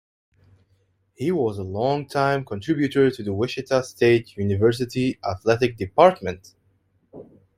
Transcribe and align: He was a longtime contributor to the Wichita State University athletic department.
He 1.13 1.31
was 1.31 1.59
a 1.59 1.63
longtime 1.63 2.43
contributor 2.45 3.11
to 3.11 3.21
the 3.21 3.35
Wichita 3.35 3.83
State 3.83 4.35
University 4.35 5.19
athletic 5.23 5.77
department. 5.77 6.55